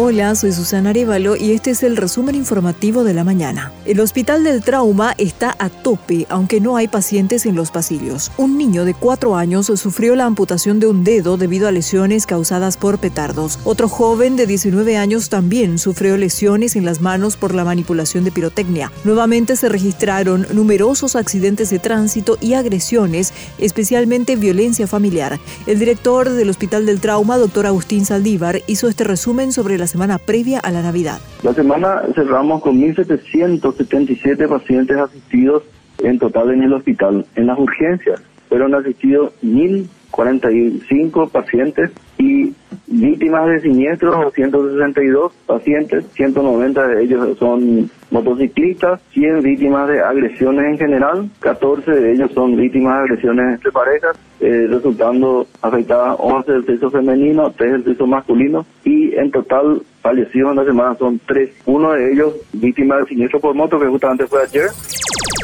Hola, 0.00 0.36
soy 0.36 0.52
Susana 0.52 0.90
Arevalo 0.90 1.34
y 1.34 1.50
este 1.50 1.70
es 1.72 1.82
el 1.82 1.96
resumen 1.96 2.36
informativo 2.36 3.02
de 3.02 3.14
la 3.14 3.24
mañana. 3.24 3.72
El 3.84 3.98
Hospital 3.98 4.44
del 4.44 4.62
Trauma 4.62 5.12
está 5.18 5.56
a 5.58 5.70
tope, 5.70 6.24
aunque 6.28 6.60
no 6.60 6.76
hay 6.76 6.86
pacientes 6.86 7.46
en 7.46 7.56
los 7.56 7.72
pasillos. 7.72 8.30
Un 8.36 8.56
niño 8.56 8.84
de 8.84 8.94
cuatro 8.94 9.34
años 9.34 9.66
sufrió 9.66 10.14
la 10.14 10.24
amputación 10.24 10.78
de 10.78 10.86
un 10.86 11.02
dedo 11.02 11.36
debido 11.36 11.66
a 11.66 11.72
lesiones 11.72 12.26
causadas 12.26 12.76
por 12.76 12.98
petardos. 13.00 13.58
Otro 13.64 13.88
joven 13.88 14.36
de 14.36 14.46
19 14.46 14.96
años 14.96 15.30
también 15.30 15.80
sufrió 15.80 16.16
lesiones 16.16 16.76
en 16.76 16.84
las 16.84 17.00
manos 17.00 17.36
por 17.36 17.52
la 17.52 17.64
manipulación 17.64 18.22
de 18.22 18.30
pirotecnia. 18.30 18.92
Nuevamente 19.02 19.56
se 19.56 19.68
registraron 19.68 20.46
numerosos 20.52 21.16
accidentes 21.16 21.70
de 21.70 21.80
tránsito 21.80 22.38
y 22.40 22.54
agresiones, 22.54 23.32
especialmente 23.58 24.36
violencia 24.36 24.86
familiar. 24.86 25.40
El 25.66 25.80
director 25.80 26.30
del 26.30 26.50
Hospital 26.50 26.86
del 26.86 27.00
Trauma, 27.00 27.36
doctor 27.36 27.66
Agustín 27.66 28.04
Saldívar, 28.04 28.62
hizo 28.68 28.86
este 28.86 29.02
resumen 29.02 29.50
sobre 29.50 29.76
la 29.76 29.87
semana 29.88 30.18
previa 30.18 30.60
a 30.60 30.70
la 30.70 30.82
Navidad. 30.82 31.18
La 31.42 31.52
semana 31.52 32.02
cerramos 32.14 32.62
con 32.62 32.80
1.777 32.80 34.48
pacientes 34.48 34.96
asistidos 34.96 35.64
en 35.98 36.18
total 36.18 36.52
en 36.52 36.62
el 36.62 36.72
hospital. 36.72 37.26
En 37.34 37.46
las 37.46 37.58
urgencias 37.58 38.22
fueron 38.48 38.74
asistidos 38.74 39.32
1.045 39.42 41.30
pacientes 41.30 41.90
y 42.18 42.54
víctimas 42.90 43.46
de 43.48 43.60
siniestros 43.60 44.14
262 44.16 45.32
pacientes, 45.46 46.04
190 46.14 46.86
de 46.86 47.02
ellos 47.02 47.38
son 47.38 47.90
motociclistas, 48.10 49.00
100 49.12 49.42
víctimas 49.42 49.88
de 49.88 50.00
agresiones 50.00 50.64
en 50.64 50.78
general, 50.78 51.30
14 51.40 51.90
de 51.90 52.12
ellos 52.12 52.30
son 52.32 52.56
víctimas 52.56 52.96
de 52.96 53.04
agresiones 53.04 53.54
entre 53.54 53.72
parejas, 53.72 54.16
eh, 54.40 54.66
resultando 54.70 55.46
afectadas 55.60 56.16
11 56.18 56.52
del 56.52 56.66
sexo 56.66 56.90
femenino, 56.90 57.52
3 57.56 57.72
del 57.72 57.84
sexo 57.84 58.06
masculino 58.06 58.64
y 58.84 59.14
en 59.14 59.30
total 59.30 59.82
fallecidos 60.00 60.50
en 60.50 60.56
la 60.56 60.64
semana 60.64 60.94
son 60.96 61.20
3. 61.26 61.50
Uno 61.66 61.92
de 61.92 62.12
ellos 62.12 62.34
víctima 62.52 62.96
de 62.98 63.06
siniestro 63.06 63.40
por 63.40 63.54
moto 63.54 63.78
que 63.78 63.86
justamente 63.86 64.26
fue 64.26 64.42
ayer 64.42 64.68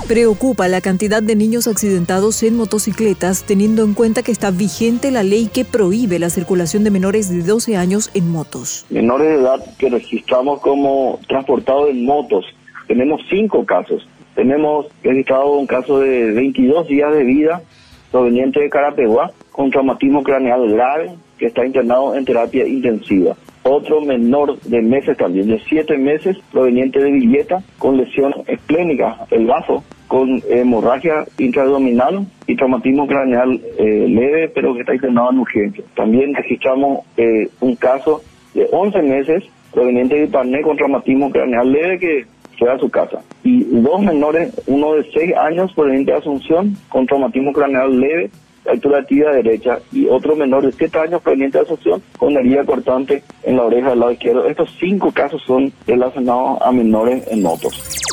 Preocupa 0.09 0.69
la 0.69 0.83
cantidad 0.83 1.23
de 1.23 1.35
niños 1.35 1.67
accidentados 1.67 2.43
en 2.43 2.59
motocicletas, 2.59 3.43
teniendo 3.45 3.83
en 3.85 3.95
cuenta 3.95 4.23
que 4.23 4.33
está 4.33 4.51
vigente 4.51 5.11
la 5.11 5.23
ley 5.23 5.49
que 5.51 5.65
prohíbe 5.65 6.19
la 6.19 6.29
circulación 6.29 6.85
de 6.85 6.91
menores 6.91 7.31
de 7.31 7.43
12 7.43 7.79
años 7.79 8.11
en 8.13 8.31
motos. 8.31 8.85
Menores 8.91 9.29
de 9.29 9.35
edad 9.37 9.65
que 9.79 9.89
registramos 9.89 10.61
como 10.61 11.21
transportados 11.27 11.89
en 11.89 12.05
motos, 12.05 12.45
tenemos 12.87 13.23
cinco 13.31 13.65
casos. 13.65 14.07
Tenemos 14.35 14.89
registrado 15.03 15.53
un 15.53 15.67
caso 15.67 15.99
de 16.01 16.33
22 16.33 16.87
días 16.87 17.11
de 17.11 17.25
vida 17.25 17.63
proveniente 18.11 18.61
de 18.61 18.69
Carapeguá 18.69 19.33
con 19.53 19.71
traumatismo 19.71 20.23
craneal 20.23 20.69
grave 20.71 21.13
que 21.39 21.47
está 21.47 21.65
internado 21.65 22.15
en 22.15 22.27
terapia 22.27 22.69
intensiva 22.69 23.37
otro 23.65 24.01
menor 24.03 24.61
de 24.61 24.83
meses 24.83 25.17
también, 25.17 25.49
de 25.49 25.59
siete 25.69 25.97
meses, 25.97 26.37
proveniente 26.53 27.03
de 27.03 27.11
Villeta, 27.11 27.63
con 27.79 27.97
lesión 27.97 28.33
esplénica, 28.47 29.27
el 29.31 29.47
vaso, 29.47 29.83
con 30.07 30.43
hemorragia 30.49 31.25
intraabdominal 31.39 32.27
y 32.47 32.57
traumatismo 32.57 33.07
craneal 33.07 33.61
eh, 33.79 34.07
leve, 34.09 34.49
pero 34.49 34.75
que 34.75 34.81
está 34.81 34.95
internado 34.95 35.31
en 35.31 35.39
urgencia. 35.39 35.85
También 35.97 36.35
registramos 36.35 37.01
eh, 37.17 37.49
un 37.61 37.75
caso 37.77 38.23
de 38.53 38.69
11 38.71 39.03
meses, 39.03 39.45
proveniente 39.73 40.15
de 40.15 40.25
Ipané, 40.25 40.63
con 40.63 40.77
traumatismo 40.77 41.31
craneal 41.31 41.73
leve, 41.73 41.99
que 41.99 42.27
fue 42.59 42.71
a 42.71 42.79
su 42.79 42.91
casa. 42.91 43.23
Y 43.43 43.65
dos 43.65 44.01
menores, 44.03 44.53
uno 44.67 44.95
de 44.95 45.11
6 45.11 45.35
años, 45.37 45.73
proveniente 45.75 46.13
de 46.13 46.19
Asunción, 46.19 46.77
con 46.91 47.07
traumatismo 47.07 47.53
craneal 47.53 47.99
leve, 47.99 48.31
altura 48.67 49.05
tibia 49.05 49.31
derecha 49.31 49.79
y 49.93 50.07
otro 50.07 50.37
menor 50.37 50.65
de 50.65 50.73
7 50.73 50.99
años 50.99 51.23
proveniente 51.23 51.59
de 51.59 51.65
Asunción 51.65 52.03
con 52.19 52.37
herida 52.37 52.65
cortante 52.65 53.23
en 53.43 53.57
la 53.57 53.65
oreja 53.65 53.91
del 53.91 54.01
lado 54.01 54.13
izquierdo. 54.13 54.47
Estos 54.47 54.71
cinco 54.79 55.13
casos 55.13 55.43
son 55.47 55.73
relacionados 55.87 56.61
a 56.63 56.73
menores 56.73 57.27
en 57.29 57.43
motos. 57.43 58.04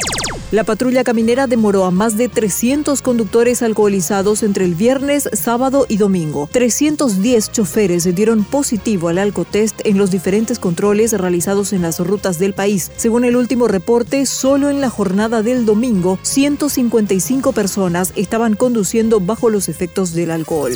La 0.51 0.65
patrulla 0.65 1.05
caminera 1.05 1.47
demoró 1.47 1.85
a 1.85 1.91
más 1.91 2.17
de 2.17 2.27
300 2.27 3.01
conductores 3.01 3.61
alcoholizados 3.61 4.43
entre 4.43 4.65
el 4.65 4.75
viernes, 4.75 5.29
sábado 5.31 5.85
y 5.87 5.95
domingo. 5.95 6.49
310 6.51 7.53
choferes 7.53 8.13
dieron 8.13 8.43
positivo 8.43 9.07
al 9.07 9.19
alcotest 9.19 9.79
en 9.85 9.97
los 9.97 10.11
diferentes 10.11 10.59
controles 10.59 11.13
realizados 11.13 11.71
en 11.71 11.83
las 11.83 11.99
rutas 11.99 12.37
del 12.37 12.53
país. 12.53 12.91
Según 12.97 13.23
el 13.23 13.37
último 13.37 13.69
reporte, 13.69 14.25
solo 14.25 14.69
en 14.69 14.81
la 14.81 14.89
jornada 14.89 15.41
del 15.41 15.65
domingo, 15.65 16.19
155 16.21 17.53
personas 17.53 18.11
estaban 18.17 18.57
conduciendo 18.57 19.21
bajo 19.21 19.49
los 19.49 19.69
efectos 19.69 20.13
del 20.13 20.31
alcohol. 20.31 20.73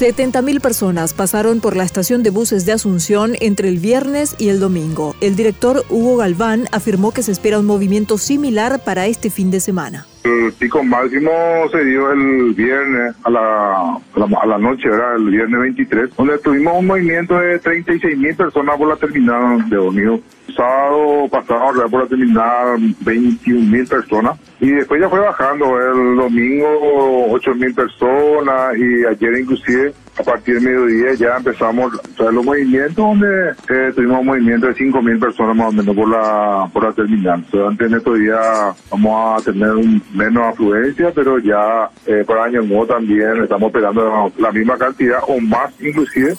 70.000 0.00 0.62
personas 0.62 1.12
pasaron 1.12 1.60
por 1.60 1.76
la 1.76 1.84
estación 1.84 2.22
de 2.22 2.30
buses 2.30 2.64
de 2.64 2.72
Asunción 2.72 3.34
entre 3.40 3.68
el 3.68 3.78
viernes 3.78 4.34
y 4.38 4.48
el 4.48 4.58
domingo. 4.58 5.14
El 5.20 5.36
director 5.36 5.84
Hugo 5.90 6.16
Galván 6.16 6.64
afirmó 6.72 7.12
que 7.12 7.22
se 7.22 7.32
espera 7.32 7.58
un 7.58 7.66
movimiento 7.66 8.16
similar 8.16 8.82
para 8.82 9.04
este 9.08 9.28
fin 9.28 9.50
de 9.50 9.60
semana. 9.60 10.06
El 10.24 10.54
pico 10.54 10.82
máximo 10.82 11.30
se 11.70 11.84
dio 11.84 12.12
el 12.12 12.54
viernes 12.54 13.14
a 13.24 13.30
la, 13.30 14.58
noche, 14.58 14.88
era 14.88 15.16
el 15.16 15.28
viernes 15.28 15.60
23, 15.60 16.16
donde 16.16 16.38
tuvimos 16.38 16.78
un 16.78 16.86
movimiento 16.86 17.38
de 17.38 17.58
36 17.58 18.16
mil 18.16 18.34
personas 18.34 18.78
por 18.78 18.88
la 18.88 18.96
terminal 18.96 19.68
de 19.68 19.78
Unido. 19.78 20.20
Sábado 20.54 21.28
pasado, 21.30 21.88
por 21.90 22.02
la 22.02 22.08
terminal, 22.08 22.94
21 23.00 23.70
mil 23.70 23.86
personas. 23.86 24.38
Y 24.60 24.70
después 24.70 25.00
ya 25.00 25.08
fue 25.08 25.20
bajando, 25.20 25.78
el 25.78 26.16
domingo 26.16 27.26
8 27.30 27.54
mil 27.54 27.74
personas 27.74 28.76
y 28.76 29.06
ayer 29.06 29.38
inclusive 29.38 29.92
a 30.18 30.22
partir 30.22 30.60
del 30.60 30.64
mediodía 30.64 31.14
ya 31.14 31.36
empezamos 31.36 31.94
a 31.94 32.16
traer 32.16 32.34
los 32.34 32.44
movimientos 32.44 32.96
donde 32.96 33.50
eh, 33.68 33.92
tuvimos 33.94 34.20
un 34.20 34.26
movimiento 34.26 34.66
de 34.66 34.74
5 34.74 35.02
mil 35.02 35.18
personas 35.18 35.56
más 35.56 35.68
o 35.68 35.72
menos 35.72 35.96
por 35.96 36.08
la, 36.08 36.68
por 36.72 36.84
la 36.84 36.92
terminal. 36.92 37.44
Durante 37.50 37.86
estos 37.86 38.18
días 38.18 38.76
vamos 38.90 39.40
a 39.40 39.44
tener 39.44 39.70
un, 39.70 40.02
menos 40.12 40.42
afluencia, 40.44 41.10
pero 41.14 41.38
ya 41.38 41.88
eh, 42.06 42.24
para 42.26 42.44
año 42.44 42.62
nuevo 42.62 42.86
también 42.86 43.42
estamos 43.42 43.68
esperando 43.68 44.32
la 44.38 44.52
misma 44.52 44.76
cantidad 44.76 45.20
o 45.26 45.40
más 45.40 45.72
inclusive. 45.80 46.34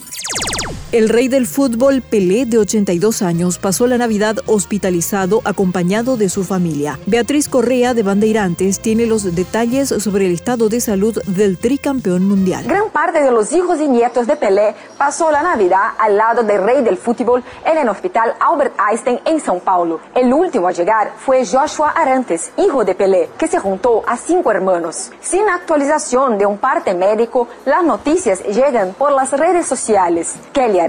El 0.91 1.07
rey 1.07 1.29
del 1.29 1.47
fútbol, 1.47 2.01
Pelé, 2.01 2.45
de 2.45 2.57
82 2.57 3.21
años, 3.21 3.57
pasó 3.59 3.87
la 3.87 3.97
Navidad 3.97 4.35
hospitalizado 4.45 5.39
acompañado 5.45 6.17
de 6.17 6.27
su 6.27 6.43
familia. 6.43 6.99
Beatriz 7.05 7.47
Correa, 7.47 7.93
de 7.93 8.03
Bandeirantes, 8.03 8.81
tiene 8.81 9.05
los 9.05 9.33
detalles 9.33 9.87
sobre 9.87 10.25
el 10.25 10.33
estado 10.33 10.67
de 10.67 10.81
salud 10.81 11.17
del 11.27 11.57
tricampeón 11.57 12.27
mundial. 12.27 12.65
Gran 12.67 12.89
parte 12.89 13.23
de 13.23 13.31
los 13.31 13.53
hijos 13.53 13.79
y 13.79 13.87
nietos 13.87 14.27
de 14.27 14.35
Pelé 14.35 14.75
pasó 14.97 15.31
la 15.31 15.41
Navidad 15.41 15.91
al 15.97 16.17
lado 16.17 16.43
del 16.43 16.61
rey 16.61 16.83
del 16.83 16.97
fútbol 16.97 17.41
en 17.65 17.77
el 17.77 17.87
hospital 17.87 18.33
Albert 18.41 18.75
Einstein 18.77 19.21
en 19.23 19.39
São 19.39 19.61
Paulo. 19.61 20.01
El 20.13 20.33
último 20.33 20.67
a 20.67 20.73
llegar 20.73 21.13
fue 21.17 21.45
Joshua 21.45 21.91
Arantes, 21.91 22.51
hijo 22.57 22.83
de 22.83 22.95
Pelé, 22.95 23.29
que 23.37 23.47
se 23.47 23.59
juntó 23.59 24.03
a 24.05 24.17
cinco 24.17 24.51
hermanos. 24.51 25.09
Sin 25.21 25.47
actualización 25.47 26.37
de 26.37 26.45
un 26.45 26.57
parte 26.57 26.93
médico, 26.93 27.47
las 27.63 27.81
noticias 27.81 28.43
llegan 28.43 28.93
por 28.93 29.13
las 29.13 29.31
redes 29.31 29.65
sociales. 29.65 30.35
Kelly 30.51 30.80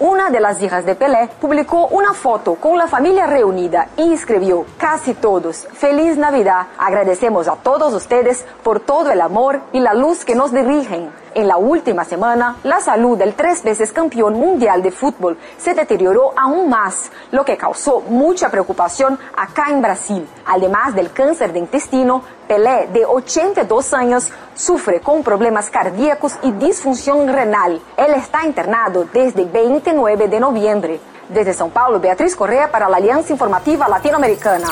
Una 0.00 0.30
de 0.30 0.40
las 0.40 0.60
hijas 0.62 0.84
de 0.84 0.94
Pelé, 0.94 1.28
publicó 1.40 1.86
una 1.88 2.12
foto 2.12 2.56
con 2.56 2.76
la 2.76 2.88
familia 2.88 3.26
reunida 3.26 3.88
y 3.96 4.12
escribió, 4.12 4.66
casi 4.76 5.14
todos, 5.14 5.68
feliz 5.74 6.16
Navidad, 6.16 6.66
agradecemos 6.76 7.46
a 7.46 7.54
todos 7.54 7.94
ustedes 7.94 8.44
por 8.62 8.80
todo 8.80 9.10
el 9.10 9.20
amor 9.20 9.60
y 9.72 9.80
la 9.80 9.94
luz 9.94 10.24
que 10.24 10.34
nos 10.34 10.52
dirigen. 10.52 11.10
En 11.38 11.46
la 11.46 11.56
última 11.56 12.04
semana, 12.04 12.56
la 12.64 12.80
salud 12.80 13.16
del 13.16 13.34
tres 13.34 13.62
veces 13.62 13.92
campeón 13.92 14.34
mundial 14.34 14.82
de 14.82 14.90
fútbol 14.90 15.38
se 15.56 15.72
deterioró 15.72 16.32
aún 16.36 16.68
más, 16.68 17.12
lo 17.30 17.44
que 17.44 17.56
causó 17.56 18.00
mucha 18.00 18.50
preocupación 18.50 19.16
acá 19.36 19.66
en 19.70 19.80
Brasil. 19.80 20.26
Además 20.46 20.96
del 20.96 21.12
cáncer 21.12 21.52
de 21.52 21.60
intestino, 21.60 22.24
Pelé, 22.48 22.88
de 22.92 23.06
82 23.06 23.94
años, 23.94 24.30
sufre 24.56 25.00
con 25.00 25.22
problemas 25.22 25.70
cardíacos 25.70 26.32
y 26.42 26.50
disfunción 26.50 27.28
renal. 27.28 27.80
Él 27.96 28.14
está 28.16 28.44
internado 28.44 29.06
desde 29.12 29.44
29 29.44 30.26
de 30.26 30.40
noviembre. 30.40 31.00
Desde 31.28 31.54
São 31.54 31.70
Paulo, 31.70 32.00
Beatriz 32.00 32.34
Correa 32.34 32.68
para 32.68 32.88
la 32.88 32.96
Alianza 32.96 33.32
Informativa 33.32 33.86
Latinoamericana. 33.86 34.66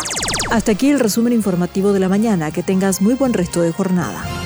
Hasta 0.51 0.73
aquí 0.73 0.91
el 0.91 0.99
resumen 0.99 1.33
informativo 1.33 1.93
de 1.93 2.01
la 2.01 2.09
mañana. 2.09 2.51
Que 2.51 2.65
tengas 2.65 3.01
muy 3.01 3.15
buen 3.15 3.35
resto 3.35 3.61
de 3.63 3.71
jornada. 3.71 4.46